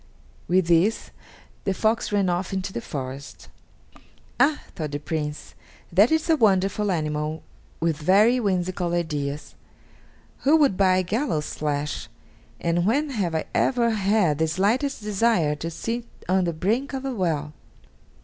With 0.47 0.65
this 0.65 1.11
the 1.63 1.75
fox 1.75 2.11
ran 2.11 2.27
off 2.27 2.53
into 2.53 2.73
the 2.73 2.81
forest! 2.81 3.49
"Ah!" 4.39 4.61
thought 4.75 4.89
the 4.89 4.97
young 4.97 5.05
Prince, 5.05 5.53
"that 5.93 6.11
is 6.11 6.27
a 6.27 6.35
wonderful 6.35 6.89
animal 6.91 7.43
with 7.79 7.97
very 7.97 8.39
whimsical 8.39 8.93
ideas! 8.95 9.53
Who 10.39 10.57
would 10.57 10.75
buy 10.75 11.03
gallows' 11.03 11.53
flesh, 11.53 12.09
and 12.59 12.83
when 12.87 13.11
have 13.11 13.35
I 13.35 13.45
ever 13.53 13.91
had 13.91 14.39
the 14.39 14.47
slightest 14.47 15.03
desire 15.03 15.53
to 15.57 15.69
sit 15.69 16.05
on 16.27 16.45
the 16.45 16.53
brink 16.53 16.93
of 16.93 17.05
a 17.05 17.13
well?" 17.13 17.53